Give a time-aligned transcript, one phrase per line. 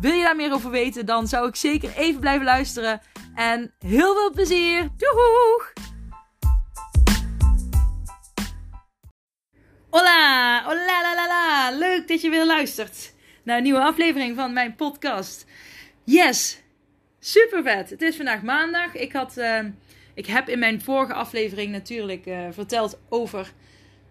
[0.00, 3.00] Wil je daar meer over weten, dan zou ik zeker even blijven luisteren.
[3.34, 4.88] En heel veel plezier!
[4.96, 5.72] Doeg!
[9.90, 10.62] Hola!
[10.64, 11.78] Hola la la la!
[11.78, 15.46] Leuk dat je weer luistert naar een nieuwe aflevering van mijn podcast.
[16.04, 16.62] Yes!
[17.20, 17.90] Super vet!
[17.90, 18.94] Het is vandaag maandag.
[18.94, 19.58] Ik, had, uh,
[20.14, 23.52] ik heb in mijn vorige aflevering natuurlijk uh, verteld over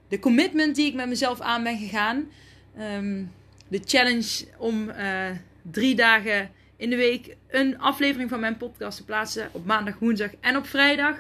[0.08, 2.32] de commitment die ik met mezelf aan ben gegaan.
[2.80, 3.32] Um,
[3.68, 5.30] de challenge om uh,
[5.72, 9.50] drie dagen in de week een aflevering van mijn podcast te plaatsen.
[9.52, 11.18] Op maandag, woensdag en op vrijdag.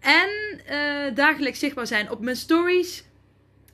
[0.00, 0.28] En
[0.70, 3.04] uh, dagelijks zichtbaar zijn op mijn stories.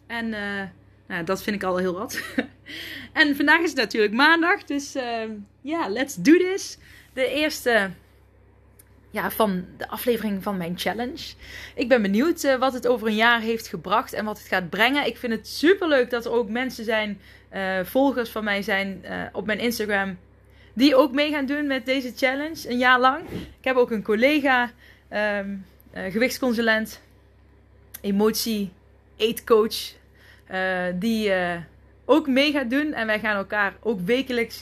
[0.07, 0.63] En uh,
[1.07, 2.23] nou, dat vind ik al heel wat.
[3.13, 4.65] en vandaag is het natuurlijk maandag.
[4.65, 5.27] Dus ja,
[5.61, 6.79] yeah, let's do this.
[7.13, 7.91] De eerste
[9.11, 11.35] ja, van de aflevering van mijn challenge.
[11.75, 14.71] Ik ben benieuwd uh, wat het over een jaar heeft gebracht en wat het gaat
[14.71, 15.07] brengen.
[15.07, 17.21] Ik vind het super leuk dat er ook mensen zijn,
[17.55, 20.19] uh, volgers van mij zijn uh, op mijn Instagram,
[20.73, 23.21] die ook mee gaan doen met deze challenge een jaar lang.
[23.31, 24.71] Ik heb ook een collega,
[25.13, 27.01] um, gewichtsconsulent,
[28.01, 28.73] emotie,
[29.17, 29.93] eetcoach,
[30.95, 31.33] die
[32.05, 32.93] ook mee gaat doen.
[32.93, 34.61] En wij gaan elkaar ook wekelijks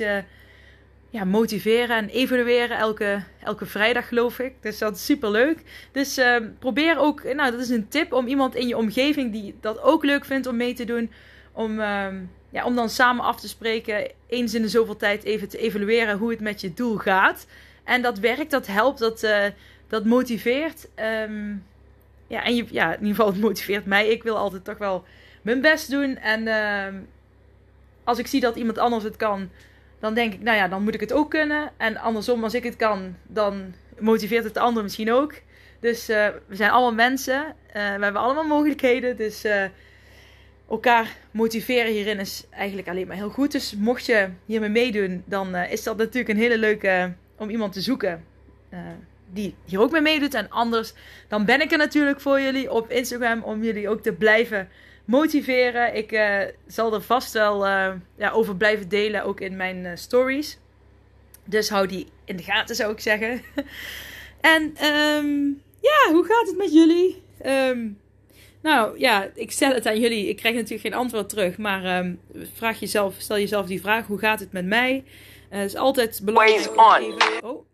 [1.16, 4.54] ja, motiveren en evalueren elke, elke vrijdag, geloof ik.
[4.60, 5.62] Dus dat is super leuk.
[5.92, 9.54] Dus uh, probeer ook, nou, dat is een tip om iemand in je omgeving die
[9.60, 11.10] dat ook leuk vindt om mee te doen.
[11.52, 12.06] Om, uh,
[12.50, 16.18] ja, om dan samen af te spreken, eens in de zoveel tijd even te evalueren
[16.18, 17.46] hoe het met je doel gaat.
[17.84, 19.44] En dat werkt, dat helpt, dat, uh,
[19.88, 20.88] dat motiveert.
[21.28, 21.64] Um,
[22.26, 24.08] ja, en je, ja, in ieder geval, het motiveert mij.
[24.08, 25.04] Ik wil altijd toch wel
[25.42, 26.16] mijn best doen.
[26.16, 26.48] En
[28.04, 29.50] als ik zie dat iemand anders het kan
[30.00, 31.72] dan denk ik, nou ja, dan moet ik het ook kunnen.
[31.76, 35.34] En andersom, als ik het kan, dan motiveert het de ander misschien ook.
[35.80, 37.44] Dus uh, we zijn allemaal mensen.
[37.44, 39.16] Uh, we hebben allemaal mogelijkheden.
[39.16, 39.64] Dus uh,
[40.68, 43.52] elkaar motiveren hierin is eigenlijk alleen maar heel goed.
[43.52, 47.80] Dus mocht je hiermee meedoen, dan is dat natuurlijk een hele leuke om iemand te
[47.80, 48.24] zoeken
[49.32, 50.34] die hier ook mee meedoet.
[50.34, 50.92] En anders,
[51.28, 54.68] dan ben ik er natuurlijk voor jullie op Instagram om jullie ook te blijven
[55.06, 55.96] motiveren.
[55.96, 59.90] Ik uh, zal er vast wel uh, ja, over blijven delen, ook in mijn uh,
[59.94, 60.58] stories.
[61.44, 63.42] Dus hou die in de gaten, zou ik zeggen.
[64.40, 67.22] en um, ja, hoe gaat het met jullie?
[67.46, 67.98] Um,
[68.62, 70.28] nou ja, ik stel het aan jullie.
[70.28, 71.58] Ik krijg natuurlijk geen antwoord terug.
[71.58, 72.20] Maar um,
[72.54, 75.04] vraag jezelf, stel jezelf die vraag: hoe gaat het met mij?
[75.48, 76.60] Het is altijd belangrijk.
[76.60, 77.66] Even, oh,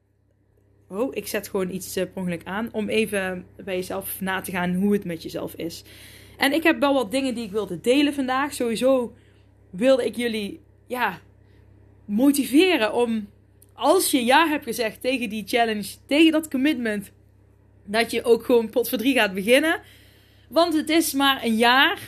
[0.89, 2.69] oh, ik zet gewoon iets per ongeluk aan.
[2.73, 5.85] Om even bij jezelf na te gaan hoe het met jezelf is.
[6.43, 8.55] En ik heb wel wat dingen die ik wilde delen vandaag.
[8.55, 9.15] Sowieso
[9.71, 11.21] wilde ik jullie ja,
[12.05, 13.29] motiveren om,
[13.73, 17.13] als je ja hebt gezegd tegen die challenge, tegen dat commitment,
[17.85, 19.81] dat je ook gewoon pot voor drie gaat beginnen.
[20.49, 21.99] Want het is maar een jaar.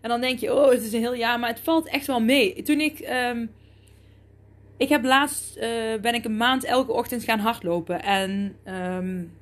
[0.00, 1.38] En dan denk je, oh, het is een heel jaar.
[1.38, 2.62] Maar het valt echt wel mee.
[2.62, 3.08] Toen ik.
[3.08, 3.50] Um,
[4.76, 5.56] ik heb laatst.
[5.56, 5.62] Uh,
[6.00, 8.02] ben ik een maand elke ochtend gaan hardlopen.
[8.02, 8.56] En.
[8.66, 9.40] Um,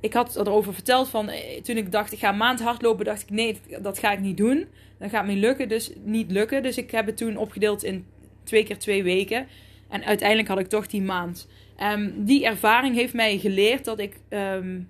[0.00, 3.22] ik had erover verteld van eh, toen ik dacht ik ga een maand hardlopen, dacht
[3.22, 4.66] ik nee, dat ga ik niet doen.
[4.98, 6.62] Dat gaat niet lukken, dus niet lukken.
[6.62, 8.06] Dus ik heb het toen opgedeeld in
[8.44, 9.46] twee keer twee weken.
[9.88, 11.48] En uiteindelijk had ik toch die maand.
[11.82, 14.88] Um, die ervaring heeft mij geleerd dat ik um,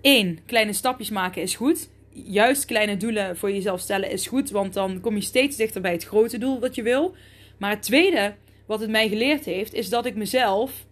[0.00, 1.88] één kleine stapjes maken is goed.
[2.10, 5.92] Juist kleine doelen voor jezelf stellen is goed, want dan kom je steeds dichter bij
[5.92, 7.14] het grote doel wat je wil.
[7.58, 8.34] Maar het tweede
[8.66, 10.86] wat het mij geleerd heeft, is dat ik mezelf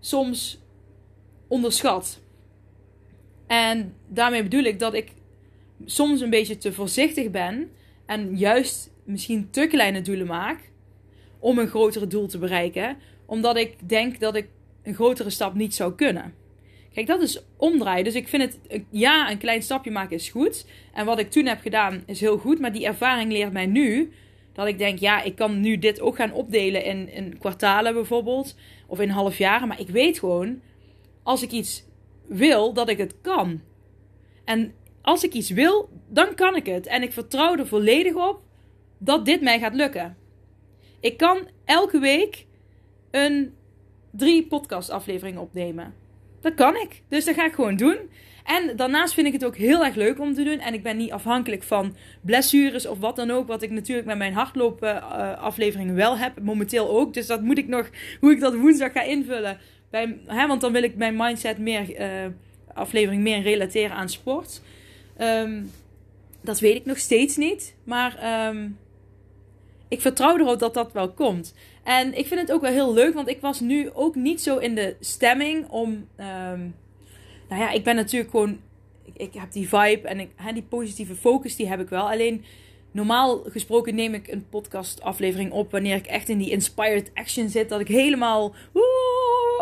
[0.00, 0.58] soms
[1.48, 2.20] onderschat.
[3.46, 5.12] En daarmee bedoel ik dat ik
[5.84, 7.70] soms een beetje te voorzichtig ben
[8.06, 10.70] en juist misschien te kleine doelen maak
[11.38, 12.96] om een grotere doel te bereiken,
[13.26, 14.48] omdat ik denk dat ik
[14.82, 16.34] een grotere stap niet zou kunnen.
[16.94, 18.04] Kijk, dat is omdraaien.
[18.04, 20.66] Dus ik vind het, ja, een klein stapje maken is goed.
[20.92, 22.60] En wat ik toen heb gedaan is heel goed.
[22.60, 24.12] Maar die ervaring leert mij nu
[24.52, 28.56] dat ik denk, ja, ik kan nu dit ook gaan opdelen in, in kwartalen bijvoorbeeld.
[28.86, 29.68] Of in half jaren.
[29.68, 30.60] Maar ik weet gewoon,
[31.24, 31.84] als ik iets
[32.26, 33.60] wil, dat ik het kan.
[34.44, 36.86] En als ik iets wil, dan kan ik het.
[36.86, 38.40] En ik vertrouw er volledig op
[38.98, 40.16] dat dit mij gaat lukken.
[41.00, 42.46] Ik kan elke week
[43.10, 43.54] een
[44.10, 45.94] drie podcast afleveringen opnemen.
[46.40, 47.02] Dat kan ik.
[47.08, 47.96] Dus dat ga ik gewoon doen.
[48.44, 50.58] En daarnaast vind ik het ook heel erg leuk om te doen.
[50.58, 53.46] En ik ben niet afhankelijk van blessures of wat dan ook.
[53.46, 56.40] Wat ik natuurlijk met mijn hardloopaflevering uh, wel heb.
[56.40, 57.14] Momenteel ook.
[57.14, 59.58] Dus dat moet ik nog, hoe ik dat woensdag ga invullen.
[59.94, 62.32] Bij, hè, want dan wil ik mijn mindset meer, uh,
[62.72, 64.60] aflevering meer relateren aan sport.
[65.20, 65.70] Um,
[66.40, 67.74] dat weet ik nog steeds niet.
[67.84, 68.78] Maar um,
[69.88, 71.54] ik vertrouw erop dat dat wel komt.
[71.84, 74.56] En ik vind het ook wel heel leuk, want ik was nu ook niet zo
[74.58, 75.90] in de stemming om.
[75.90, 76.74] Um,
[77.48, 78.60] nou ja, ik ben natuurlijk gewoon.
[79.12, 82.10] Ik, heb die vibe en ik, hè, die positieve focus, die heb ik wel.
[82.10, 82.44] Alleen
[82.90, 87.68] normaal gesproken neem ik een podcastaflevering op wanneer ik echt in die inspired action zit.
[87.68, 88.54] Dat ik helemaal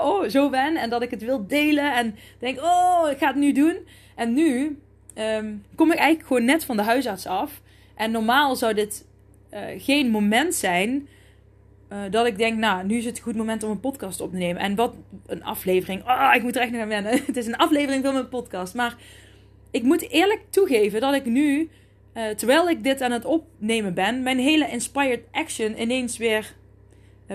[0.03, 3.37] oh, zo ben en dat ik het wil delen en denk, oh, ik ga het
[3.37, 3.77] nu doen.
[4.17, 4.79] En nu
[5.15, 7.61] um, kom ik eigenlijk gewoon net van de huisarts af.
[7.95, 9.05] En normaal zou dit
[9.55, 11.09] uh, geen moment zijn
[11.93, 14.31] uh, dat ik denk, nou, nu is het een goed moment om een podcast op
[14.31, 14.63] te nemen.
[14.63, 14.95] En wat
[15.27, 16.03] een aflevering.
[16.09, 17.13] Oh, ik moet er echt nog aan wennen.
[17.27, 18.75] het is een aflevering van mijn podcast.
[18.75, 18.97] Maar
[19.71, 21.71] ik moet eerlijk toegeven dat ik nu,
[22.15, 26.55] uh, terwijl ik dit aan het opnemen ben, mijn hele inspired action ineens weer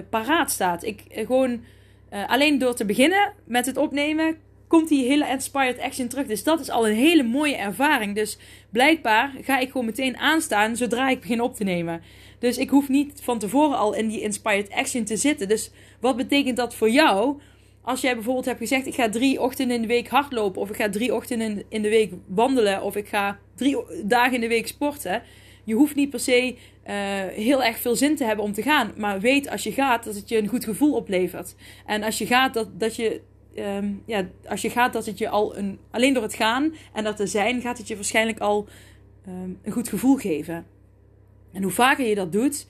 [0.10, 0.84] paraat staat.
[0.84, 1.64] Ik gewoon
[2.10, 4.38] alleen door te beginnen met het opnemen
[4.68, 6.28] komt die hele inspired action terug.
[6.28, 8.16] Dus dat is al een hele mooie ervaring.
[8.16, 8.38] Dus
[8.70, 12.02] blijkbaar ga ik gewoon meteen aanstaan zodra ik begin op te nemen.
[12.40, 15.48] Dus ik hoef niet van tevoren al in die inspired action te zitten.
[15.48, 17.40] Dus wat betekent dat voor jou?
[17.82, 20.76] Als jij bijvoorbeeld hebt gezegd: ik ga drie ochtenden in de week hardlopen, of ik
[20.76, 24.68] ga drie ochtenden in de week wandelen, of ik ga drie dagen in de week
[24.68, 25.24] sporten.
[25.64, 26.56] Je hoeft niet per se
[26.88, 26.94] uh,
[27.34, 28.94] heel erg veel zin te hebben om te gaan.
[28.98, 31.56] Maar weet als je gaat dat het je een goed gevoel oplevert.
[31.86, 33.22] En als je gaat dat, dat je
[33.56, 37.04] um, ja, als je gaat, dat het je al een, alleen door het gaan en
[37.04, 38.68] dat te zijn, gaat het je waarschijnlijk al
[39.28, 40.66] um, een goed gevoel geven.
[41.54, 42.68] En hoe vaker je dat doet,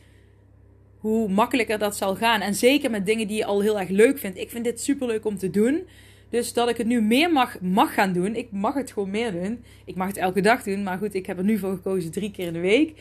[0.97, 2.41] hoe makkelijker dat zal gaan.
[2.41, 4.37] En zeker met dingen die je al heel erg leuk vindt.
[4.37, 5.87] Ik vind dit super leuk om te doen.
[6.29, 8.35] Dus dat ik het nu meer mag, mag gaan doen.
[8.35, 9.63] Ik mag het gewoon meer doen.
[9.85, 10.83] Ik mag het elke dag doen.
[10.83, 12.93] Maar goed, ik heb er nu voor gekozen drie keer in de week.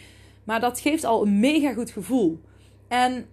[0.46, 2.40] Maar dat geeft al een mega goed gevoel.
[2.88, 3.26] En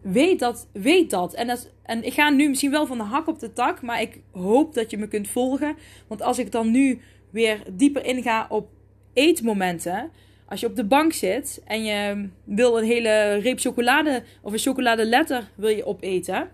[0.00, 0.68] weet dat.
[0.72, 1.34] Weet dat.
[1.34, 4.20] En, en ik ga nu misschien wel van de hak op de tak, maar ik
[4.30, 5.76] hoop dat je me kunt volgen.
[6.06, 7.00] Want als ik dan nu
[7.30, 8.68] weer dieper inga op
[9.12, 10.10] eetmomenten.
[10.46, 14.58] Als je op de bank zit en je wil een hele reep chocolade of een
[14.58, 16.50] chocoladeletter wil je opeten.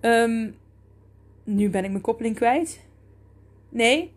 [0.00, 0.56] Um,
[1.44, 2.86] nu ben ik mijn koppeling kwijt.
[3.68, 4.12] Nee.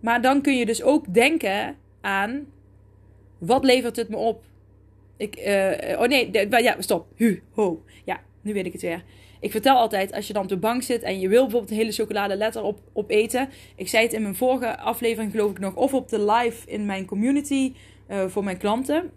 [0.00, 1.76] Maar dan kun je dus ook denken
[2.06, 2.46] aan
[3.38, 4.44] wat levert het me op?
[5.16, 7.06] Ik, uh, oh nee, ja, stop.
[7.16, 7.82] Hu, ho.
[8.04, 9.04] Ja, nu weet ik het weer.
[9.40, 11.76] Ik vertel altijd, als je dan op de bank zit en je wil bijvoorbeeld een
[11.76, 13.48] hele chocolade letter op, opeten.
[13.76, 16.86] Ik zei het in mijn vorige aflevering, geloof ik nog, of op de live in
[16.86, 17.74] mijn community
[18.10, 19.10] uh, voor mijn klanten.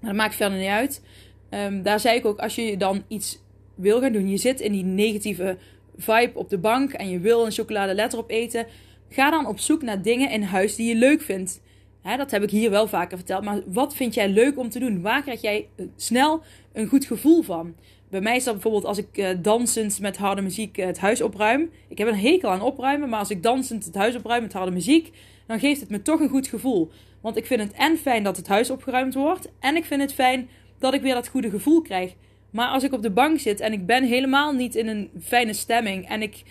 [0.00, 1.02] Maar dat maakt verder niet uit.
[1.50, 3.42] Um, daar zei ik ook, als je dan iets
[3.74, 5.56] wil gaan doen, je zit in die negatieve
[5.96, 8.66] vibe op de bank en je wil een chocolade letter opeten.
[9.08, 11.62] Ga dan op zoek naar dingen in huis die je leuk vindt.
[12.04, 13.44] Dat heb ik hier wel vaker verteld.
[13.44, 15.02] Maar wat vind jij leuk om te doen?
[15.02, 16.42] Waar krijg jij eh, snel
[16.72, 17.74] een goed gevoel van?
[18.10, 21.22] Bij mij is dat bijvoorbeeld als ik uh, dansend met harde muziek uh, het huis
[21.22, 21.70] opruim.
[21.88, 24.70] Ik heb een hekel aan opruimen, maar als ik dansend het huis opruim met harde
[24.70, 25.10] muziek,
[25.46, 26.90] dan geeft het me toch een goed gevoel.
[27.20, 30.14] Want ik vind het en fijn dat het huis opgeruimd wordt, en ik vind het
[30.14, 30.48] fijn
[30.78, 32.14] dat ik weer dat goede gevoel krijg.
[32.50, 35.52] Maar als ik op de bank zit en ik ben helemaal niet in een fijne
[35.52, 36.42] stemming en ik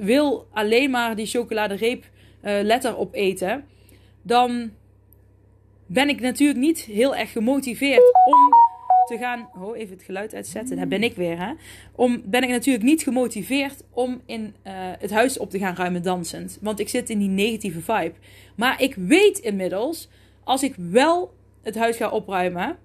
[0.00, 3.64] wil alleen maar die chocoladereep uh, letter opeten,
[4.22, 4.70] dan
[5.88, 8.52] ben ik natuurlijk niet heel erg gemotiveerd om
[9.06, 9.48] te gaan.
[9.60, 10.76] Oh, even het geluid uitzetten.
[10.76, 11.52] Daar ben ik weer, hè?
[11.94, 16.02] Om, ben ik natuurlijk niet gemotiveerd om in uh, het huis op te gaan ruimen
[16.02, 16.58] dansend.
[16.60, 18.14] Want ik zit in die negatieve vibe.
[18.56, 20.08] Maar ik weet inmiddels,
[20.44, 22.76] als ik wel het huis ga opruimen,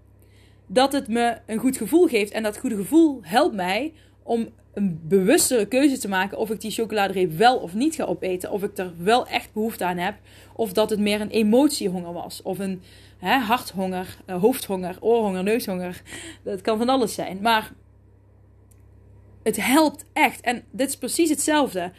[0.67, 2.31] dat het me een goed gevoel geeft.
[2.31, 3.93] En dat goede gevoel helpt mij
[4.23, 8.51] om een bewustere keuze te maken of ik die chocoladereep wel of niet ga opeten.
[8.51, 10.15] Of ik er wel echt behoefte aan heb.
[10.55, 12.41] Of dat het meer een emotiehonger was.
[12.41, 12.81] Of een
[13.17, 16.01] hè, harthonger, uh, hoofdhonger, oorhonger, neushonger.
[16.43, 17.39] Dat kan van alles zijn.
[17.41, 17.71] Maar
[19.43, 20.41] het helpt echt.
[20.41, 21.91] En dit is precies hetzelfde.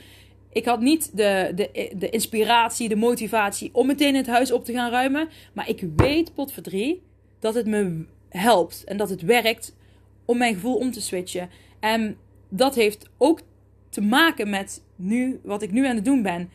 [0.53, 4.73] Ik had niet de, de, de inspiratie, de motivatie om meteen het huis op te
[4.73, 5.29] gaan ruimen.
[5.53, 7.03] Maar ik weet, potverdrie,
[7.39, 8.85] dat het me helpt.
[8.85, 9.77] En dat het werkt
[10.25, 11.51] om mijn gevoel om te switchen.
[11.81, 12.17] En
[12.49, 13.41] dat heeft ook
[13.89, 16.51] te maken met nu, wat ik nu aan het doen ben.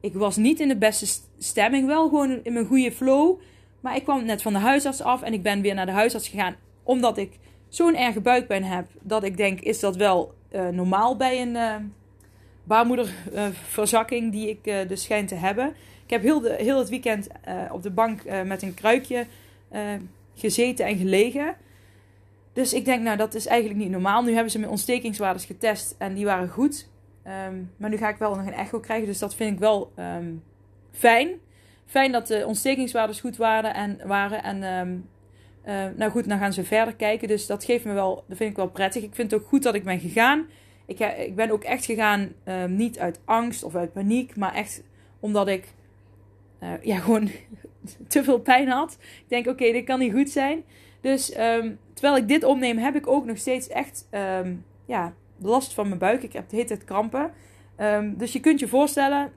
[0.00, 3.40] Ik was niet in de beste stemming, wel gewoon in mijn goede flow.
[3.80, 6.28] Maar ik kwam net van de huisarts af en ik ben weer naar de huisarts
[6.28, 6.56] gegaan.
[6.82, 8.86] Omdat ik zo'n erge buikpijn heb.
[9.00, 11.74] Dat ik denk, is dat wel uh, normaal bij een uh,
[12.64, 15.68] baarmoederverzakking die ik dus schijn te hebben.
[16.04, 17.28] Ik heb heel, de, heel het weekend
[17.72, 19.26] op de bank met een kruikje
[20.34, 21.56] gezeten en gelegen.
[22.52, 24.22] Dus ik denk, nou, dat is eigenlijk niet normaal.
[24.22, 26.88] Nu hebben ze mijn ontstekingswaardes getest en die waren goed.
[27.22, 29.92] Ehm, maar nu ga ik wel nog een echo krijgen, dus dat vind ik wel
[29.96, 30.34] ehm,
[30.92, 31.28] fijn.
[31.86, 33.74] Fijn dat de ontstekingswaardes goed waren.
[33.74, 35.04] En, waren en
[35.66, 37.28] uh, nou goed, dan gaan ze verder kijken.
[37.28, 39.02] Dus dat geeft me wel, dat vind ik wel prettig.
[39.02, 40.46] Ik vind het ook goed dat ik ben gegaan.
[40.86, 42.32] Ik, ik ben ook echt gegaan,
[42.66, 44.82] niet uit angst of uit paniek, maar echt
[45.20, 45.74] omdat ik
[46.62, 47.30] uh, ja, gewoon
[48.08, 48.98] te veel pijn had.
[49.00, 50.64] Ik denk, oké, dit kan niet goed zijn.
[51.02, 55.74] Dus um, terwijl ik dit opneem, heb ik ook nog steeds echt um, ja, last
[55.74, 56.22] van mijn buik.
[56.22, 57.32] Ik heb de hele tijd krampen.
[57.78, 59.32] Um, dus je kunt je voorstellen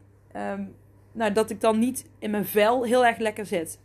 [1.11, 3.79] nou, dat ik dan niet in mijn vel heel erg lekker zit.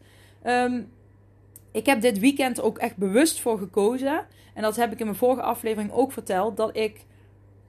[1.72, 4.26] ik heb dit weekend ook echt bewust voor gekozen.
[4.54, 6.56] En dat heb ik in mijn vorige aflevering ook verteld.
[6.56, 7.04] Dat ik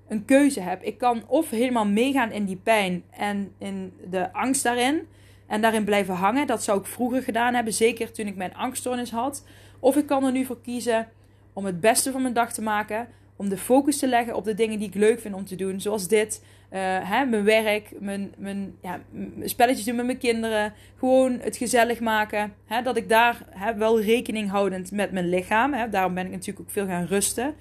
[0.08, 0.84] een keuze heb.
[0.84, 5.08] Ik kan of helemaal meegaan in die pijn en in de angst daarin.
[5.48, 6.48] En daarin blijven hangen.
[6.48, 7.74] Dat zou ik vroeger gedaan hebben.
[7.74, 9.46] Zeker toen ik mijn angststoornis had.
[9.81, 11.07] Of ik kan er nu voor kiezen
[11.53, 13.07] om het beste van mijn dag te maken.
[13.35, 15.81] Om de focus te leggen op de dingen die ik leuk vind om te doen.
[15.81, 16.43] Zoals dit.
[16.73, 17.91] Uh, hè, mijn werk.
[18.00, 19.00] Mijn, mijn ja,
[19.43, 20.73] spelletjes doen met mijn kinderen.
[20.97, 22.53] Gewoon het gezellig maken.
[22.65, 25.73] Hè, dat ik daar hè, wel rekening houdend met mijn lichaam.
[25.73, 27.53] Hè, daarom ben ik natuurlijk ook veel gaan rusten.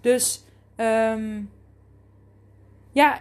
[0.00, 0.44] Dus
[0.76, 1.50] um,
[2.92, 3.20] ja,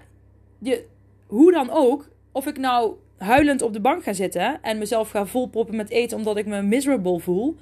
[0.60, 0.86] je,
[1.28, 2.10] hoe dan ook.
[2.32, 6.18] Of ik nou huilend op de bank ga zitten en mezelf ga volproppen met eten
[6.18, 7.58] omdat ik me miserable voel.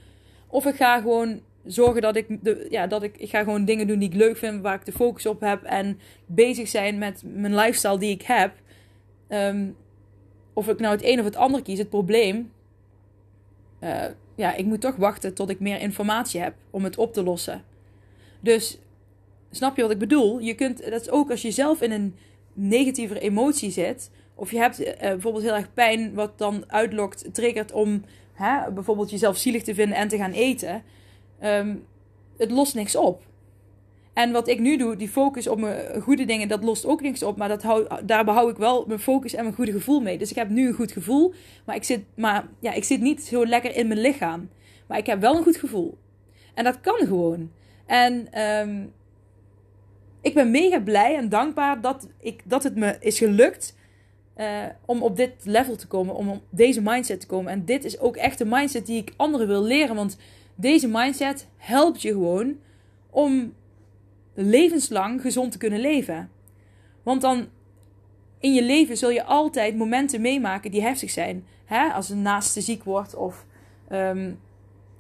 [0.52, 3.88] Of ik ga gewoon zorgen dat ik, de, ja, dat ik, ik ga gewoon dingen
[3.88, 7.24] doen die ik leuk vind, waar ik de focus op heb en bezig zijn met
[7.26, 8.54] mijn lifestyle die ik heb.
[9.28, 9.70] Ehm,
[10.54, 12.52] of ik nou het een of het ander kies, het probleem.
[13.84, 14.04] Uh,
[14.36, 17.64] ja, ik moet toch wachten tot ik meer informatie heb om het op te lossen.
[18.40, 18.80] Dus
[19.52, 20.40] snap je wat ik bedoel?
[20.40, 22.16] Je kunt, dat is ook als je zelf in een
[22.54, 24.12] negatieve emotie zit.
[24.36, 28.04] Of je hebt uh, bijvoorbeeld heel erg pijn, wat dan uitlokt, triggert om
[28.42, 30.84] hè, bijvoorbeeld jezelf zielig te vinden en te gaan eten.
[31.44, 31.86] Um,
[32.38, 33.24] het lost niks op.
[34.14, 37.24] En wat ik nu doe, die focus op mijn goede dingen, dat lost ook niks
[37.24, 37.38] op.
[37.38, 40.18] Maar dat daar behoud ik wel mijn focus en mijn goede gevoel mee.
[40.18, 41.34] Dus ik heb nu een goed gevoel.
[41.66, 44.50] Maar ik zit, maar, ja, ik zit niet zo lekker in mijn lichaam.
[44.88, 45.98] Maar ik heb wel een goed gevoel.
[46.54, 47.52] En dat kan gewoon.
[47.86, 48.94] En um,
[50.22, 53.76] ik ben mega blij en dankbaar dat, ik, dat het me is gelukt
[54.42, 57.52] uh, om op dit level te komen, om deze mindset te komen.
[57.52, 60.18] En dit is ook echt de mindset die ik anderen wil leren, want
[60.56, 62.56] deze mindset helpt je gewoon
[63.10, 63.54] om
[64.34, 66.30] levenslang gezond te kunnen leven.
[67.04, 67.48] Want dan
[68.40, 71.46] in je leven zul je altijd momenten meemaken die heftig zijn.
[71.66, 71.88] Hè?
[71.88, 73.46] Als een naaste ziek wordt of
[73.92, 74.40] um,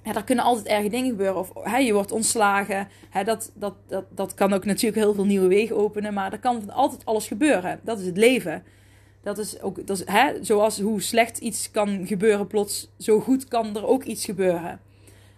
[0.04, 1.40] ja, er kunnen altijd erge dingen gebeuren.
[1.40, 2.88] Of hè, je wordt ontslagen.
[3.10, 6.14] Hè, dat, dat, dat, dat kan ook natuurlijk heel veel nieuwe wegen openen.
[6.14, 7.80] Maar er kan altijd alles gebeuren.
[7.84, 8.64] Dat is het leven.
[9.22, 13.48] Dat is ook, dat is, hè, zoals hoe slecht iets kan gebeuren plots, zo goed
[13.48, 14.82] kan er ook iets gebeuren.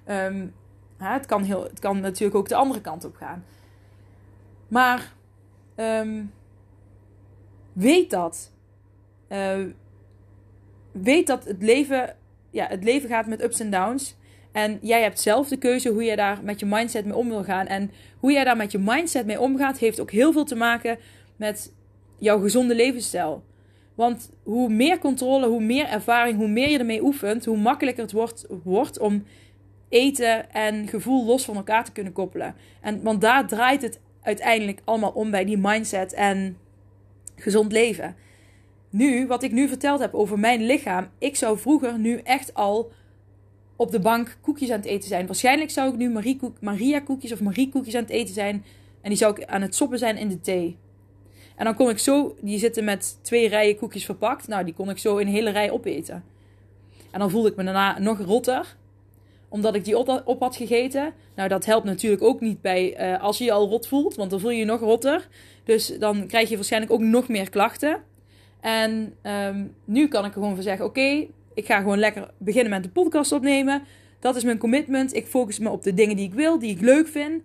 [0.07, 0.53] Um,
[0.97, 3.45] hè, het, kan heel, het kan natuurlijk ook de andere kant op gaan.
[4.67, 5.13] Maar
[5.75, 6.33] um,
[7.73, 8.51] weet dat.
[9.29, 9.65] Uh,
[10.91, 12.15] weet dat het leven,
[12.49, 14.15] ja, het leven gaat met ups en downs.
[14.51, 17.43] En jij hebt zelf de keuze hoe je daar met je mindset mee om wil
[17.43, 17.67] gaan.
[17.67, 20.97] En hoe jij daar met je mindset mee omgaat, heeft ook heel veel te maken
[21.35, 21.73] met
[22.17, 23.43] jouw gezonde levensstijl.
[23.95, 28.11] Want hoe meer controle, hoe meer ervaring, hoe meer je ermee oefent, hoe makkelijker het
[28.11, 29.23] wordt, wordt om
[29.89, 32.55] eten en gevoel los van elkaar te kunnen koppelen.
[32.81, 36.57] En, want daar draait het uiteindelijk allemaal om bij die mindset en
[37.35, 38.15] gezond leven.
[38.89, 42.91] Nu, wat ik nu verteld heb over mijn lichaam, ik zou vroeger nu echt al
[43.75, 45.25] op de bank koekjes aan het eten zijn.
[45.25, 46.19] Waarschijnlijk zou ik nu
[46.59, 48.63] Maria koekjes of Marie koekjes aan het eten zijn.
[49.01, 50.77] En die zou ik aan het soppen zijn in de thee.
[51.55, 54.47] En dan kon ik zo, die zitten met twee rijen koekjes verpakt.
[54.47, 56.23] Nou, die kon ik zo een hele rij opeten.
[57.11, 58.75] En dan voelde ik me daarna nog rotter.
[59.49, 61.13] Omdat ik die op, had gegeten.
[61.35, 64.15] Nou, dat helpt natuurlijk ook niet bij uh, als je je al rot voelt.
[64.15, 65.27] Want dan voel je je nog rotter.
[65.63, 68.03] Dus dan krijg je waarschijnlijk ook nog meer klachten.
[68.59, 72.71] En um, nu kan ik er gewoon van zeggen: oké, ik ga gewoon lekker beginnen
[72.71, 73.83] met de podcast opnemen.
[74.19, 75.15] Dat is mijn commitment.
[75.15, 77.43] Ik focus me op de dingen die ik wil, die ik leuk vind.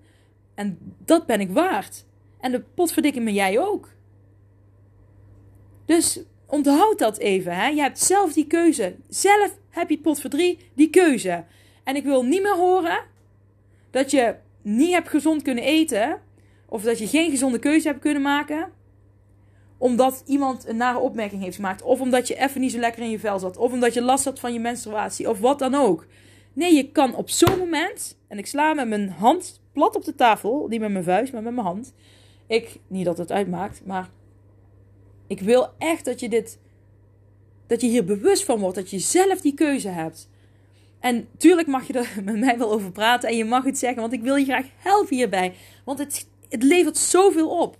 [0.54, 2.04] En dat ben ik waard.
[2.40, 3.88] En de potverdikken me jij ook.
[5.88, 7.54] Dus onthoud dat even.
[7.54, 7.66] Hè?
[7.66, 8.96] Je hebt zelf die keuze.
[9.08, 11.44] Zelf heb je potverdrie die keuze.
[11.84, 13.04] En ik wil niet meer horen
[13.90, 16.20] dat je niet hebt gezond kunnen eten.
[16.66, 18.72] Of dat je geen gezonde keuze hebt kunnen maken
[19.78, 21.82] omdat iemand een nare opmerking heeft gemaakt.
[21.82, 23.56] Of omdat je even niet zo lekker in je vel zat.
[23.56, 25.28] Of omdat je last had van je menstruatie.
[25.28, 26.06] Of wat dan ook.
[26.52, 28.18] Nee, je kan op zo'n moment.
[28.28, 30.66] En ik sla met mijn hand plat op de tafel.
[30.68, 31.94] Niet met mijn vuist, maar met mijn hand.
[32.46, 34.10] Ik, niet dat het uitmaakt, maar.
[35.28, 36.58] Ik wil echt dat je dit.
[37.66, 38.76] Dat je hier bewust van wordt.
[38.76, 40.28] Dat je zelf die keuze hebt.
[41.00, 43.28] En tuurlijk mag je er met mij wel over praten.
[43.28, 44.00] En je mag het zeggen.
[44.00, 45.54] Want ik wil je graag helpen hierbij.
[45.84, 47.78] Want het, het levert zoveel op.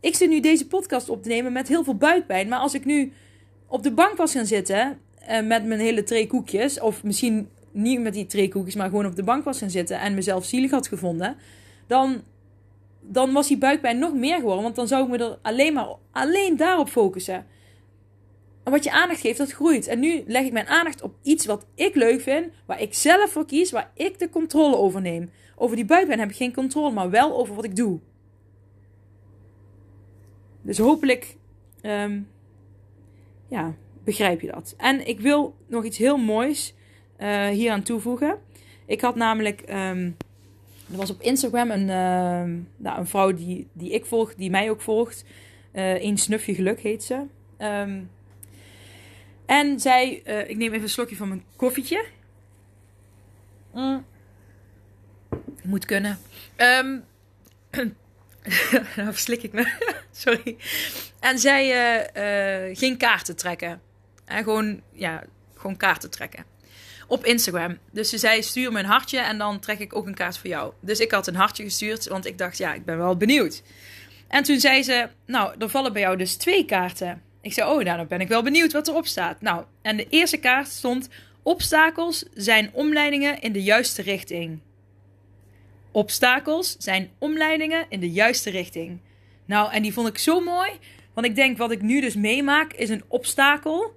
[0.00, 2.48] ik zit nu deze podcast op te nemen met heel veel buikpijn.
[2.48, 3.12] Maar als ik nu
[3.66, 4.98] op de bank was gaan zitten
[5.30, 9.06] uh, met mijn hele twee koekjes, of misschien niet met die twee koekjes, maar gewoon
[9.06, 11.36] op de bank was gaan zitten en mezelf zielig had gevonden,
[11.86, 12.22] dan,
[13.06, 14.62] dan was die buikpijn nog meer geworden.
[14.62, 17.46] Want dan zou ik me er alleen maar alleen daarop focussen.
[18.64, 19.86] En wat je aandacht geeft, dat groeit.
[19.86, 23.30] En nu leg ik mijn aandacht op iets wat ik leuk vind, waar ik zelf
[23.30, 25.30] voor kies, waar ik de controle over neem.
[25.56, 28.00] Over die buikpijn heb ik geen controle, maar wel over wat ik doe.
[30.62, 31.36] Dus hopelijk
[31.82, 32.28] um,
[33.48, 34.74] ja, begrijp je dat.
[34.76, 36.74] En ik wil nog iets heel moois
[37.18, 38.38] uh, hier aan toevoegen.
[38.86, 40.16] Ik had namelijk, um,
[40.94, 44.70] er was op Instagram een, uh, nou, een vrouw die, die ik volg, die mij
[44.70, 45.24] ook volgt.
[45.72, 47.26] Uh, een snufje geluk heet ze.
[47.58, 48.10] Um,
[49.46, 52.04] en zij, uh, ik neem even een slokje van mijn koffietje.
[53.72, 54.04] Mm.
[55.62, 56.18] Moet kunnen.
[56.56, 57.04] Um,
[58.96, 59.92] nou verslik ik me.
[60.12, 60.56] Sorry.
[61.20, 61.66] En zij
[62.70, 63.80] uh, ging kaarten trekken.
[64.24, 65.24] En gewoon, ja,
[65.54, 66.44] gewoon kaarten trekken.
[67.06, 67.78] Op Instagram.
[67.92, 70.50] Dus ze zei: stuur me een hartje en dan trek ik ook een kaart voor
[70.50, 70.72] jou.
[70.80, 73.62] Dus ik had een hartje gestuurd, want ik dacht: ja, ik ben wel benieuwd.
[74.28, 77.22] En toen zei ze: Nou, er vallen bij jou dus twee kaarten.
[77.40, 79.40] Ik zei: Oh, nou, ben ik wel benieuwd wat erop staat.
[79.40, 81.08] Nou, en de eerste kaart stond:
[81.42, 84.60] Obstakels zijn omleidingen in de juiste richting.
[85.90, 89.00] Obstakels zijn omleidingen in de juiste richting.
[89.44, 90.70] Nou, en die vond ik zo mooi.
[91.14, 93.94] Want ik denk, wat ik nu dus meemaak, is een obstakel.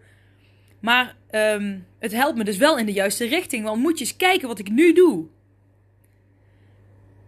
[0.79, 3.63] Maar um, het helpt me dus wel in de juiste richting.
[3.63, 5.25] Want moet je eens kijken wat ik nu doe.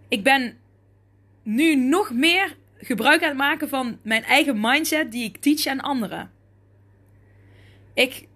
[0.08, 0.58] Ik ben
[1.44, 5.82] nu nog meer gebruik aan het maken van mijn eigen mindset die ik teach aan
[5.82, 6.32] anderen.
[7.94, 8.28] Ik,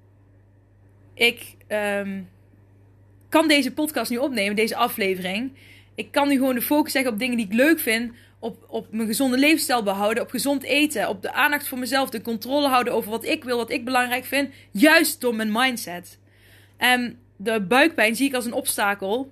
[1.13, 2.29] ik um,
[3.29, 5.51] kan deze podcast nu opnemen, deze aflevering
[5.95, 8.13] ik kan nu gewoon de focus leggen op dingen die ik leuk vind.
[8.43, 10.23] Op, op mijn gezonde levensstijl behouden.
[10.23, 11.09] Op gezond eten.
[11.09, 12.09] Op de aandacht voor mezelf.
[12.09, 13.57] De controle houden over wat ik wil.
[13.57, 14.53] Wat ik belangrijk vind.
[14.71, 16.19] Juist door mijn mindset.
[16.77, 19.31] En de buikpijn zie ik als een obstakel.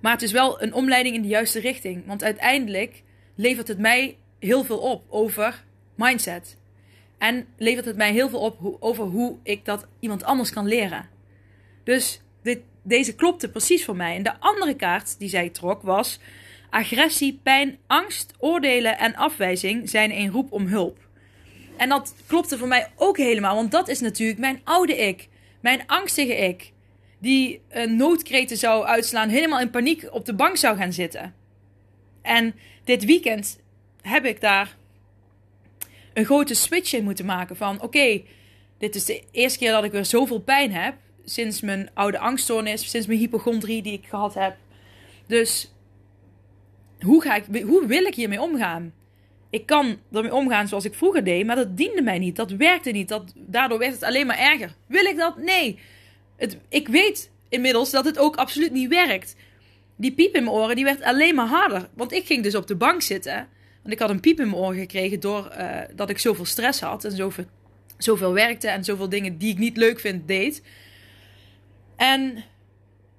[0.00, 2.06] Maar het is wel een omleiding in de juiste richting.
[2.06, 3.02] Want uiteindelijk
[3.34, 6.56] levert het mij heel veel op over mindset.
[7.18, 11.08] En levert het mij heel veel op over hoe ik dat iemand anders kan leren.
[11.84, 14.16] Dus dit, deze klopte precies voor mij.
[14.16, 16.20] En de andere kaart die zij trok was:
[16.70, 20.98] agressie, pijn, angst, oordelen en afwijzing zijn een roep om hulp.
[21.76, 25.28] En dat klopte voor mij ook helemaal, want dat is natuurlijk mijn oude ik,
[25.60, 26.72] mijn angstige ik,
[27.18, 31.34] die een noodkreten zou uitslaan, helemaal in paniek op de bank zou gaan zitten.
[32.22, 33.60] En dit weekend
[34.02, 34.76] heb ik daar
[36.14, 38.22] een grote switch in moeten maken van oké,
[38.78, 42.90] dit is de eerste keer dat ik weer zoveel pijn heb sinds mijn oude angststoornis,
[42.90, 44.56] sinds mijn hypochondrie die ik gehad heb.
[45.26, 45.72] Dus
[47.00, 48.92] hoe, ga ik, hoe wil ik hiermee omgaan?
[49.50, 52.36] Ik kan ermee omgaan zoals ik vroeger deed, maar dat diende mij niet.
[52.36, 53.08] Dat werkte niet.
[53.08, 54.74] Dat, daardoor werd het alleen maar erger.
[54.86, 55.36] Wil ik dat?
[55.36, 55.78] Nee.
[56.36, 59.36] Het, ik weet inmiddels dat het ook absoluut niet werkt.
[59.96, 61.88] Die piep in mijn oren die werd alleen maar harder.
[61.94, 63.48] Want ik ging dus op de bank zitten.
[63.82, 66.80] Want ik had een piep in mijn oren gekregen doordat uh, dat ik zoveel stress
[66.80, 67.04] had.
[67.04, 67.44] En zoveel,
[67.98, 70.62] zoveel werkte en zoveel dingen die ik niet leuk vind deed.
[71.96, 72.44] En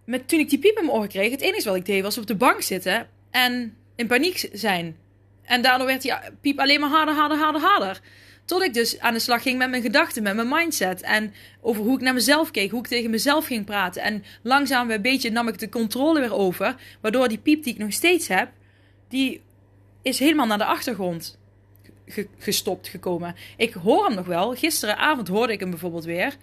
[0.05, 2.17] met, toen ik die piep in mijn oren kreeg, het enige wat ik deed was
[2.17, 3.07] op de bank zitten
[3.45, 4.97] en in paniek zijn.
[5.43, 8.01] En daardoor werd die piep alleen maar harder, harder, harder, harder.
[8.45, 11.01] Tot ik dus aan de slag ging met mijn gedachten, met mijn mindset.
[11.01, 14.01] En over hoe ik naar mezelf keek, hoe ik tegen mezelf ging praten.
[14.01, 16.75] En langzaam een beetje nam ik de controle weer over.
[17.01, 18.49] Waardoor die piep die ik nog steeds heb,
[19.09, 19.41] die
[20.01, 21.39] is helemaal naar de achtergrond
[22.37, 23.35] gestopt gekomen.
[23.57, 24.55] Ik hoor hem nog wel.
[24.55, 26.35] Gisteravond hoorde ik hem bijvoorbeeld weer.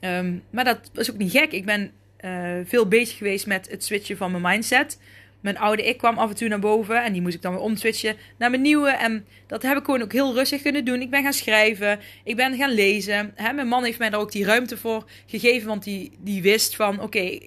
[0.00, 1.52] Um, maar dat was ook niet gek.
[1.52, 4.98] Ik ben uh, veel bezig geweest met het switchen van mijn mindset.
[5.44, 7.60] Mijn oude ik kwam af en toe naar boven en die moest ik dan weer
[7.60, 8.90] omswitchen naar mijn nieuwe.
[8.90, 11.00] En dat heb ik gewoon ook heel rustig kunnen doen.
[11.00, 13.32] Ik ben gaan schrijven, ik ben gaan lezen.
[13.34, 13.52] Hè?
[13.52, 17.00] Mijn man heeft mij daar ook die ruimte voor gegeven, want die, die wist van
[17.00, 17.38] oké,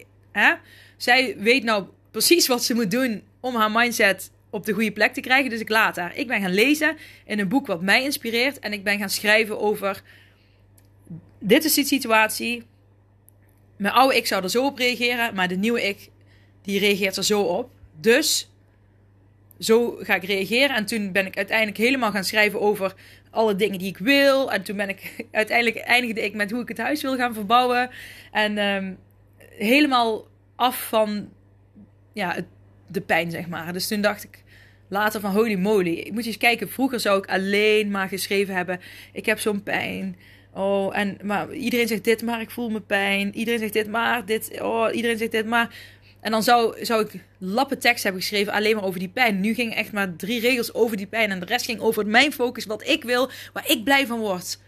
[0.98, 5.14] zij weet nou precies wat ze moet doen om haar mindset op de goede plek
[5.14, 5.50] te krijgen.
[5.50, 6.16] Dus ik laat haar.
[6.16, 9.60] Ik ben gaan lezen in een boek wat mij inspireert en ik ben gaan schrijven
[9.60, 10.04] over
[11.40, 12.64] dit is de situatie.
[13.78, 16.10] Mijn oude ik zou er zo op reageren, maar de nieuwe ik,
[16.62, 17.76] die reageert er zo op.
[18.00, 18.50] Dus
[19.60, 20.76] zo ga ik reageren.
[20.76, 22.96] En toen ben ik uiteindelijk helemaal gaan schrijven over
[23.32, 24.52] alle dingen die ik wil.
[24.52, 27.90] En toen ben ik uiteindelijk eindigde ik met hoe ik het huis wil gaan verbouwen.
[28.32, 28.98] En um,
[29.50, 31.30] helemaal af van
[32.14, 32.46] ja, het,
[32.88, 33.74] de pijn, zeg maar.
[33.74, 34.44] Dus toen dacht ik
[34.88, 35.94] later van holy moly.
[35.94, 38.80] Ik moet eens kijken, vroeger zou ik alleen maar geschreven hebben:
[39.14, 40.16] ik heb zo'n pijn.
[40.54, 43.36] Oh, en maar iedereen zegt dit, maar ik voel me pijn.
[43.36, 44.62] Iedereen zegt dit, maar dit.
[44.62, 45.76] Oh, iedereen zegt dit, maar.
[46.22, 49.40] En dan zou, zou ik lappen tekst hebben geschreven alleen maar over die pijn.
[49.40, 51.32] Nu ging echt maar drie regels over die pijn.
[51.32, 54.60] En de rest ging over mijn focus, wat ik wil, waar ik blij van word.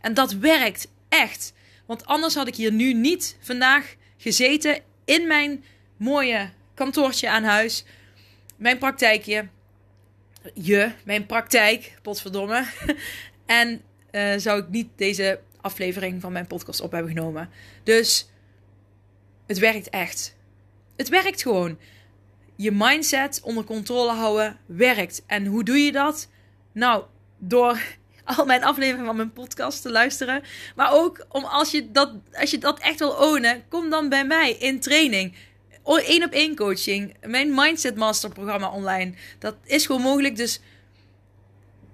[0.00, 1.52] En dat werkt echt.
[1.86, 5.64] Want anders had ik hier nu niet vandaag gezeten in mijn
[5.96, 7.84] mooie kantoortje aan huis.
[8.56, 9.48] Mijn praktijkje.
[10.54, 12.66] Je, mijn praktijk, potverdomme.
[13.46, 17.50] en uh, zou ik niet deze aflevering van mijn podcast op hebben genomen.
[17.82, 18.28] Dus
[19.46, 20.36] het werkt echt.
[20.98, 21.78] Het werkt gewoon.
[22.56, 25.22] Je mindset onder controle houden werkt.
[25.26, 26.28] En hoe doe je dat?
[26.72, 27.04] Nou,
[27.38, 27.80] door
[28.36, 30.42] al mijn afleveringen van mijn podcast te luisteren.
[30.76, 34.26] Maar ook om als je dat, als je dat echt wil ownen, kom dan bij
[34.26, 35.34] mij in training.
[35.84, 37.14] Eén op één coaching.
[37.26, 39.12] Mijn Mindset Master programma online.
[39.38, 40.36] Dat is gewoon mogelijk.
[40.36, 40.60] Dus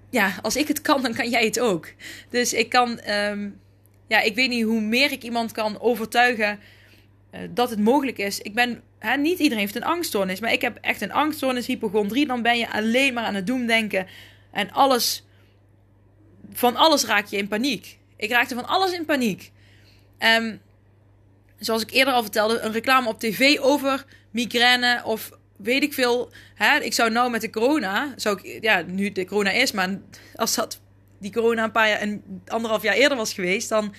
[0.09, 1.87] ja, als ik het kan, dan kan jij het ook.
[2.29, 3.49] Dus ik kan, ehm,
[4.07, 6.59] ja, ik weet niet hoe meer ik iemand kan overtuigen
[7.49, 8.39] dat het mogelijk is.
[8.39, 12.27] Ik ben, hè, niet iedereen heeft een angststoornis, maar ik heb echt een angststoornis, hypochondrie.
[12.27, 14.07] Dan ben je alleen maar aan het doemdenken
[14.51, 15.25] en alles,
[16.53, 17.97] van alles raak je in paniek.
[18.17, 19.51] Ik raakte van alles in paniek.
[20.19, 20.61] Um,
[21.59, 26.31] zoals ik eerder al vertelde, een reclame op tv over migraine of weet ik veel.
[26.55, 29.99] Hè, ik zou nou met de corona, zou ik, ja, nu de corona is, maar
[30.35, 30.81] als dat
[31.19, 33.93] die corona een paar jaar, een anderhalf jaar eerder was geweest, dan,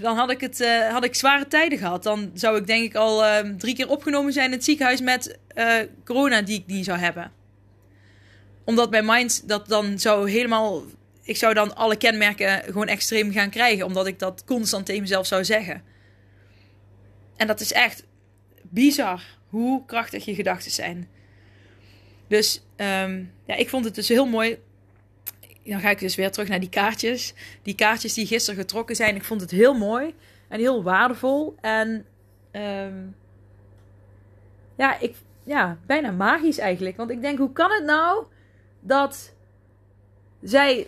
[0.00, 2.02] dan had ik het, uh, had ik zware tijden gehad.
[2.02, 5.38] Dan zou ik denk ik al uh, drie keer opgenomen zijn in het ziekenhuis met
[5.54, 7.32] uh, corona die ik niet zou hebben.
[8.64, 10.82] Omdat mijn mind dat dan zou helemaal,
[11.22, 15.26] ik zou dan alle kenmerken gewoon extreem gaan krijgen, omdat ik dat constant tegen mezelf
[15.26, 15.82] zou zeggen.
[17.36, 18.04] En dat is echt
[18.62, 21.08] bizar hoe krachtig je gedachten zijn.
[22.28, 24.58] Dus um, ja, ik vond het dus heel mooi.
[25.64, 27.34] Dan ga ik dus weer terug naar die kaartjes.
[27.62, 29.14] Die kaartjes die gisteren getrokken zijn.
[29.14, 30.14] Ik vond het heel mooi
[30.48, 31.54] en heel waardevol.
[31.60, 32.06] En
[32.52, 33.16] um,
[34.76, 36.96] ja, ik, ja, bijna magisch eigenlijk.
[36.96, 38.24] Want ik denk, hoe kan het nou
[38.80, 39.32] dat
[40.42, 40.86] zij.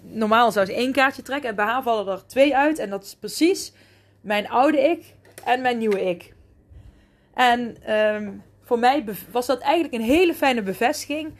[0.00, 2.78] Normaal zou ze één kaartje trekken en bij haar vallen er twee uit.
[2.78, 3.72] En dat is precies
[4.20, 6.34] mijn oude ik en mijn nieuwe ik.
[7.34, 11.32] En um, voor mij was dat eigenlijk een hele fijne bevestiging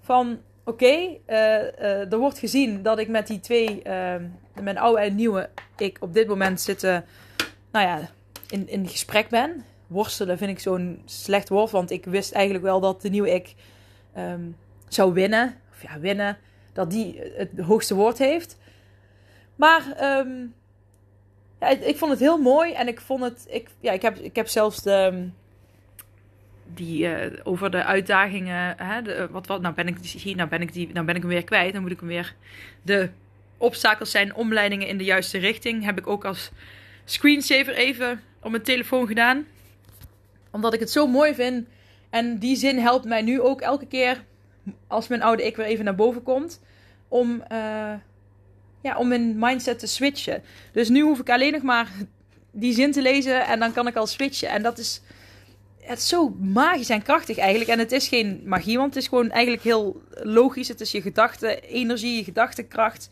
[0.00, 1.36] van oké, okay, uh,
[1.80, 4.14] uh, er wordt gezien dat ik met die twee, uh,
[4.62, 7.04] mijn oude en nieuwe ik op dit moment zitten,
[7.70, 8.10] nou ja,
[8.48, 9.64] in, in gesprek ben.
[9.86, 13.54] Worstelen vind ik zo'n slecht woord, want ik wist eigenlijk wel dat de nieuwe ik
[14.18, 14.56] um,
[14.88, 15.60] zou winnen.
[15.72, 16.38] Of ja, winnen.
[16.72, 18.58] Dat die het hoogste woord heeft.
[19.56, 19.82] Maar
[20.18, 20.54] um,
[21.60, 23.46] ja, ik vond het heel mooi en ik vond het.
[23.48, 25.28] Ik, ja, ik, heb, ik heb zelfs de.
[26.76, 28.74] Die uh, over de uitdagingen.
[28.76, 31.20] Hè, de, wat, wat, nou ben ik hier, nou ben ik, die, nou ben ik
[31.20, 31.72] hem weer kwijt.
[31.72, 32.34] Dan moet ik hem weer.
[32.82, 33.08] De
[33.56, 35.84] obstakels zijn omleidingen in de juiste richting.
[35.84, 36.50] Heb ik ook als
[37.04, 39.46] screensaver even op mijn telefoon gedaan.
[40.50, 41.68] Omdat ik het zo mooi vind.
[42.10, 44.24] En die zin helpt mij nu ook elke keer.
[44.86, 46.60] Als mijn oude ik weer even naar boven komt.
[47.08, 47.42] Om.
[47.52, 47.92] Uh,
[48.86, 50.42] ja, om mijn mindset te switchen.
[50.72, 51.88] Dus nu hoef ik alleen nog maar
[52.50, 54.48] die zin te lezen en dan kan ik al switchen.
[54.48, 55.00] En dat is,
[55.86, 57.70] het is zo magisch en krachtig eigenlijk.
[57.70, 60.68] En het is geen magie, want het is gewoon eigenlijk heel logisch.
[60.68, 63.08] Het is je gedachte, energie, je gedachtekracht.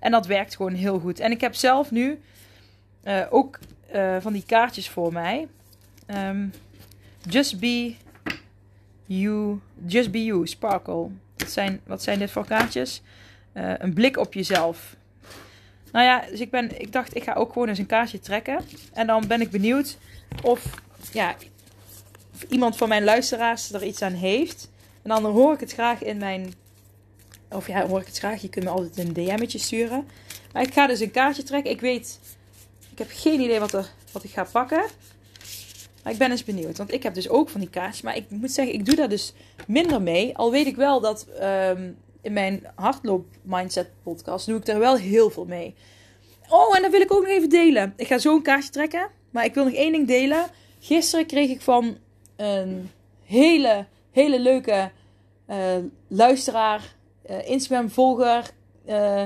[0.00, 1.20] En dat werkt gewoon heel goed.
[1.20, 2.20] En ik heb zelf nu
[3.04, 3.58] uh, ook
[3.94, 5.48] uh, van die kaartjes voor mij.
[6.06, 6.52] Um,
[7.28, 7.94] just be
[9.06, 11.08] you, just be you, sparkle.
[11.36, 13.02] Wat zijn, wat zijn dit voor kaartjes?
[13.54, 14.96] Uh, een blik op jezelf.
[15.92, 18.60] Nou ja, dus ik, ben, ik dacht, ik ga ook gewoon eens een kaartje trekken.
[18.92, 19.98] En dan ben ik benieuwd
[20.42, 20.70] of,
[21.12, 21.34] ja,
[22.34, 24.70] of iemand van mijn luisteraars er iets aan heeft.
[25.02, 26.54] En dan hoor ik het graag in mijn.
[27.50, 28.42] Of ja, hoor ik het graag.
[28.42, 30.06] Je kunt me altijd een DM'tje sturen.
[30.52, 31.70] Maar ik ga dus een kaartje trekken.
[31.70, 32.20] Ik weet.
[32.90, 34.84] Ik heb geen idee wat, er, wat ik ga pakken.
[36.02, 36.76] Maar ik ben eens benieuwd.
[36.76, 38.02] Want ik heb dus ook van die kaartjes.
[38.02, 39.32] Maar ik moet zeggen, ik doe daar dus
[39.66, 40.36] minder mee.
[40.36, 44.96] Al weet ik wel dat um, in mijn hardloop mindset podcast doe ik daar wel
[44.96, 45.74] heel veel mee.
[46.48, 47.92] Oh, en dat wil ik ook nog even delen.
[47.96, 49.08] Ik ga zo een kaartje trekken.
[49.30, 50.46] Maar ik wil nog één ding delen.
[50.80, 51.98] Gisteren kreeg ik van
[52.36, 52.90] een
[53.24, 54.90] hele, hele leuke
[55.50, 55.56] uh,
[56.08, 56.94] luisteraar,
[57.30, 58.50] uh, Instagram-volger.
[58.86, 59.22] Uh,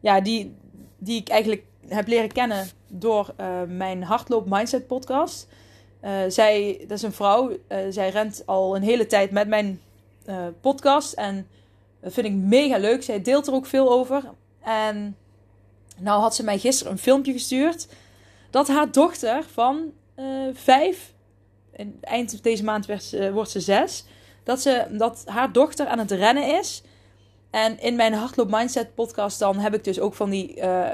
[0.00, 0.54] ja, die,
[0.98, 3.34] die ik eigenlijk heb leren kennen door
[3.68, 5.48] mijn hardloop mindset podcast.
[6.28, 7.56] zij, dat is een vrouw.
[7.88, 9.80] zij rent al een hele tijd met mijn
[10.60, 11.12] podcast.
[11.12, 11.46] En
[12.00, 13.02] dat vind ik mega leuk.
[13.02, 14.22] Zij deelt er ook veel over.
[14.60, 15.16] En
[15.96, 17.88] nou had ze mij gisteren een filmpje gestuurd.
[18.50, 20.54] Dat haar dochter van uh,
[22.00, 24.04] eind deze maand werd, uh, wordt ze zes.
[24.44, 26.82] Dat, ze, dat haar dochter aan het rennen is.
[27.50, 30.86] En in mijn Hardloop Mindset podcast dan heb ik dus ook van die uh,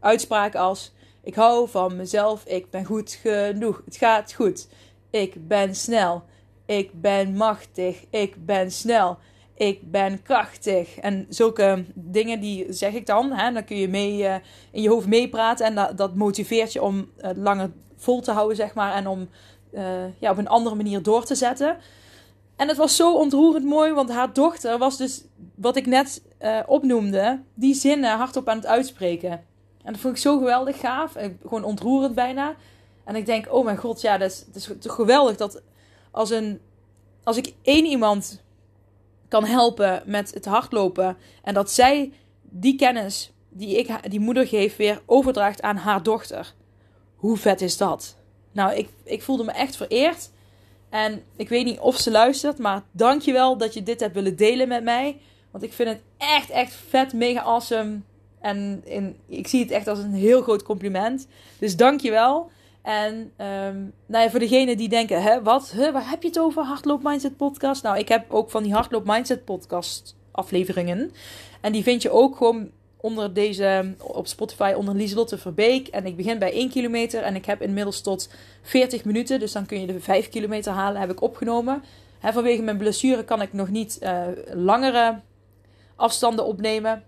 [0.00, 0.92] uitspraken als...
[1.22, 4.68] Ik hou van mezelf, ik ben goed genoeg, het gaat goed.
[5.10, 6.24] Ik ben snel.
[6.66, 8.04] Ik ben machtig.
[8.10, 9.18] Ik ben snel.
[9.54, 10.98] Ik ben krachtig.
[10.98, 13.32] En zulke dingen die zeg ik dan.
[13.32, 13.52] Hè?
[13.52, 15.66] Dan kun je mee, in je hoofd meepraten.
[15.66, 18.94] En dat, dat motiveert je om het langer vol te houden, zeg maar.
[18.94, 19.28] En om
[19.74, 19.82] uh,
[20.18, 21.76] ja, op een andere manier door te zetten.
[22.56, 26.60] En het was zo ontroerend mooi, want haar dochter was dus, wat ik net uh,
[26.66, 29.30] opnoemde, die zinnen hardop aan het uitspreken.
[29.82, 31.16] En dat vond ik zo geweldig gaaf.
[31.42, 32.54] Gewoon ontroerend bijna.
[33.04, 35.62] En ik denk, oh mijn god, ja, dat is, is geweldig dat
[36.10, 36.60] als, een,
[37.24, 38.42] als ik één iemand
[39.28, 44.76] kan helpen met het hardlopen en dat zij die kennis die ik die moeder geef
[44.76, 46.54] weer overdraagt aan haar dochter.
[47.16, 48.16] Hoe vet is dat?
[48.54, 50.30] Nou, ik, ik voelde me echt vereerd.
[50.88, 54.68] En ik weet niet of ze luistert, maar dankjewel dat je dit hebt willen delen
[54.68, 55.20] met mij.
[55.50, 58.00] Want ik vind het echt, echt vet, mega awesome.
[58.40, 61.26] En in, ik zie het echt als een heel groot compliment.
[61.58, 62.50] Dus dankjewel.
[62.82, 66.38] En um, nou ja, voor degenen die denken, hè, wat, hè, waar heb je het
[66.38, 66.62] over?
[66.62, 67.82] Hardloop Mindset podcast?
[67.82, 71.12] Nou, ik heb ook van die Hardloop Mindset podcast afleveringen.
[71.60, 72.70] En die vind je ook gewoon
[73.04, 75.88] onder deze, op Spotify onder Lieselotte Verbeek.
[75.88, 78.28] En ik begin bij 1 kilometer en ik heb inmiddels tot
[78.62, 79.40] 40 minuten.
[79.40, 81.82] Dus dan kun je de 5 kilometer halen, heb ik opgenomen.
[82.22, 85.20] Vanwege mijn blessure kan ik nog niet uh, langere
[85.96, 87.04] afstanden opnemen.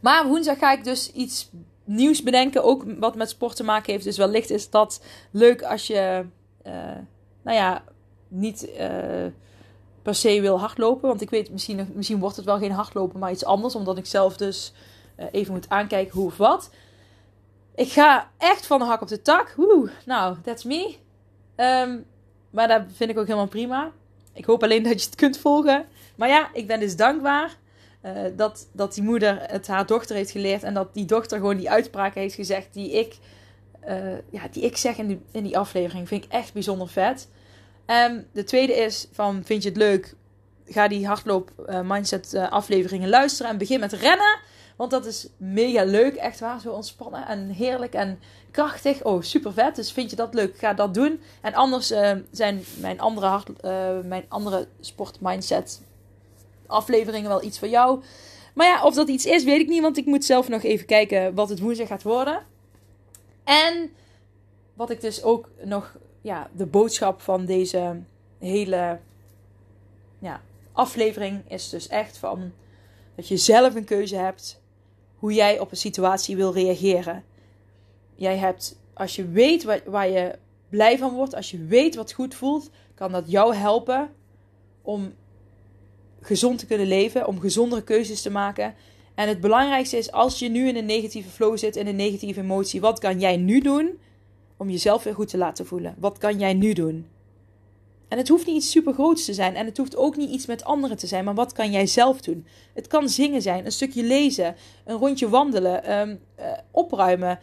[0.00, 1.50] Maar woensdag ga ik dus iets
[1.84, 2.64] nieuws bedenken.
[2.64, 4.04] Ook wat met sport te maken heeft.
[4.04, 6.24] Dus wellicht is dat leuk als je,
[6.66, 6.72] uh,
[7.42, 7.84] nou ja,
[8.28, 9.26] niet uh,
[10.02, 11.08] per se wil hardlopen.
[11.08, 13.74] Want ik weet, misschien, misschien wordt het wel geen hardlopen, maar iets anders.
[13.74, 14.72] Omdat ik zelf dus
[15.18, 16.70] uh, even moet aankijken hoe of wat.
[17.74, 19.54] Ik ga echt van de hak op de tak.
[19.56, 20.94] Woe, nou, that's me.
[21.56, 22.04] Um,
[22.50, 23.90] maar dat vind ik ook helemaal prima.
[24.32, 25.84] Ik hoop alleen dat je het kunt volgen.
[26.16, 27.56] Maar ja, ik ben dus dankbaar
[28.04, 30.62] uh, dat, dat die moeder het haar dochter heeft geleerd.
[30.62, 33.18] En dat die dochter gewoon die uitspraak heeft gezegd die ik,
[33.88, 36.08] uh, ja, die ik zeg in die, in die aflevering.
[36.08, 37.28] Vind ik echt bijzonder vet.
[37.90, 40.14] Um, de tweede is van, vind je het leuk?
[40.66, 44.38] Ga die hardloop uh, mindset afleveringen luisteren en begin met rennen.
[44.76, 46.60] Want dat is mega leuk, echt waar.
[46.60, 48.18] Zo ontspannen en heerlijk en
[48.50, 49.02] krachtig.
[49.04, 49.76] Oh, super vet.
[49.76, 50.58] Dus vind je dat leuk?
[50.58, 51.20] Ga dat doen.
[51.40, 55.82] En anders uh, zijn mijn andere, hard, uh, mijn andere sport mindset
[56.66, 58.02] afleveringen wel iets voor jou.
[58.54, 59.82] Maar ja, of dat iets is, weet ik niet.
[59.82, 62.42] Want ik moet zelf nog even kijken wat het woensdag gaat worden.
[63.44, 63.90] En
[64.74, 68.00] wat ik dus ook nog, ja, de boodschap van deze
[68.38, 68.98] hele
[70.18, 70.40] ja,
[70.72, 72.52] aflevering is dus echt van
[73.14, 74.60] dat je zelf een keuze hebt
[75.16, 77.24] hoe jij op een situatie wil reageren.
[78.14, 82.12] Jij hebt, als je weet waar, waar je blij van wordt, als je weet wat
[82.12, 84.10] goed voelt, kan dat jou helpen
[84.82, 85.14] om
[86.20, 88.74] gezond te kunnen leven, om gezondere keuzes te maken.
[89.14, 92.40] En het belangrijkste is, als je nu in een negatieve flow zit, in een negatieve
[92.40, 93.98] emotie, wat kan jij nu doen
[94.60, 95.94] om jezelf weer goed te laten voelen?
[95.98, 97.06] Wat kan jij nu doen?
[98.08, 99.54] En het hoeft niet iets super groots te zijn.
[99.54, 101.24] En het hoeft ook niet iets met anderen te zijn.
[101.24, 102.46] Maar wat kan jij zelf doen?
[102.74, 107.38] Het kan zingen zijn, een stukje lezen, een rondje wandelen, um, uh, opruimen,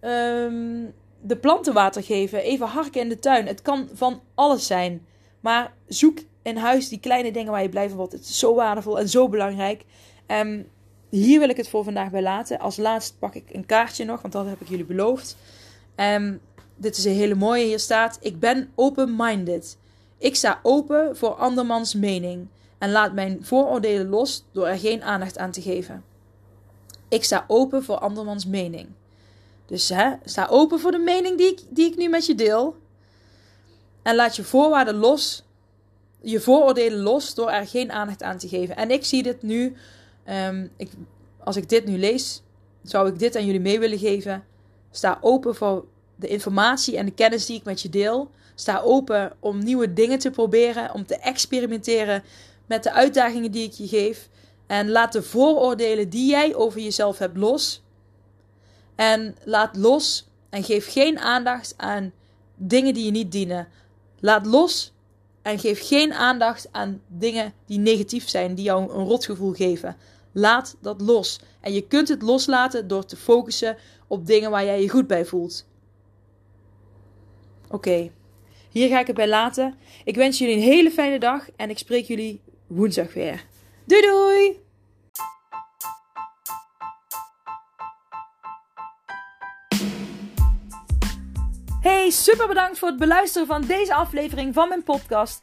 [0.00, 3.46] um, de planten water geven, even harken in de tuin.
[3.46, 5.06] Het kan van alles zijn.
[5.40, 8.12] Maar zoek in huis die kleine dingen waar je blij van wordt.
[8.12, 9.84] Het is zo waardevol en zo belangrijk.
[10.26, 10.68] Um,
[11.08, 12.58] hier wil ik het voor vandaag bij laten.
[12.58, 15.36] Als laatst pak ik een kaartje nog, want dat heb ik jullie beloofd.
[15.96, 16.40] Um,
[16.76, 17.64] dit is een hele mooie.
[17.64, 19.76] Hier staat: Ik ben open-minded.
[20.18, 25.38] Ik sta open voor andermans mening en laat mijn vooroordelen los door er geen aandacht
[25.38, 26.04] aan te geven.
[27.08, 28.88] Ik sta open voor andermans mening.
[29.66, 32.76] Dus hè, sta open voor de mening die ik, die ik nu met je deel.
[34.02, 35.44] En laat je voorwaarden los
[36.22, 38.76] je vooroordelen los door er geen aandacht aan te geven.
[38.76, 39.76] En ik zie dit nu,
[40.28, 40.90] um, ik,
[41.38, 42.42] als ik dit nu lees,
[42.82, 44.44] zou ik dit aan jullie mee willen geven.
[44.92, 45.84] Sta open voor
[46.16, 48.30] de informatie en de kennis die ik met je deel.
[48.54, 52.22] Sta open om nieuwe dingen te proberen, om te experimenteren
[52.66, 54.28] met de uitdagingen die ik je geef.
[54.66, 57.82] En laat de vooroordelen die jij over jezelf hebt los.
[58.94, 62.12] En laat los en geef geen aandacht aan
[62.56, 63.68] dingen die je niet dienen.
[64.20, 64.92] Laat los
[65.42, 69.96] en geef geen aandacht aan dingen die negatief zijn, die jou een rotgevoel geven.
[70.32, 71.40] Laat dat los.
[71.60, 75.24] En je kunt het loslaten door te focussen op dingen waar jij je goed bij
[75.24, 75.66] voelt.
[77.68, 78.10] Oké,
[78.70, 79.74] hier ga ik het bij laten.
[80.04, 83.44] Ik wens jullie een hele fijne dag en ik spreek jullie woensdag weer.
[83.84, 84.60] Doei doei!
[91.80, 95.42] Hey, super bedankt voor het beluisteren van deze aflevering van mijn podcast.